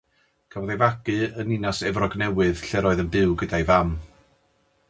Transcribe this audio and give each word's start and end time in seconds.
Cafodd 0.53 0.71
ei 0.75 0.79
fagu 0.83 1.17
yn 1.43 1.49
Ninas 1.51 1.83
Efrog 1.91 2.17
Newydd 2.23 2.65
lle'r 2.71 2.91
oedd 2.93 3.03
yn 3.05 3.15
byw 3.17 3.37
gyda'i 3.43 3.69
fam. 3.73 3.97